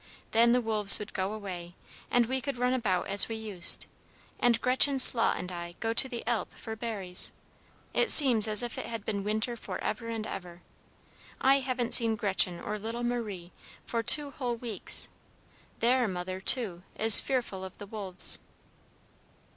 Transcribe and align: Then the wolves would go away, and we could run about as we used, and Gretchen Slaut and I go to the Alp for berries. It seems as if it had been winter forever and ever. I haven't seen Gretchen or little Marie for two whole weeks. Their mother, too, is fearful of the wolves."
Then 0.31 0.51
the 0.51 0.61
wolves 0.61 0.97
would 0.97 1.13
go 1.13 1.31
away, 1.31 1.75
and 2.09 2.25
we 2.25 2.41
could 2.41 2.57
run 2.57 2.73
about 2.73 3.05
as 3.07 3.29
we 3.29 3.35
used, 3.35 3.85
and 4.39 4.59
Gretchen 4.59 4.95
Slaut 4.97 5.37
and 5.37 5.51
I 5.51 5.73
go 5.79 5.93
to 5.93 6.09
the 6.09 6.27
Alp 6.27 6.51
for 6.55 6.75
berries. 6.75 7.31
It 7.93 8.09
seems 8.09 8.47
as 8.47 8.63
if 8.63 8.79
it 8.79 8.87
had 8.87 9.05
been 9.05 9.23
winter 9.23 9.55
forever 9.55 10.07
and 10.09 10.25
ever. 10.25 10.63
I 11.39 11.59
haven't 11.59 11.93
seen 11.93 12.15
Gretchen 12.15 12.59
or 12.59 12.79
little 12.79 13.03
Marie 13.03 13.51
for 13.85 14.01
two 14.01 14.31
whole 14.31 14.55
weeks. 14.55 15.07
Their 15.81 16.07
mother, 16.07 16.39
too, 16.39 16.81
is 16.95 17.19
fearful 17.19 17.63
of 17.63 17.77
the 17.77 17.85
wolves." 17.85 18.39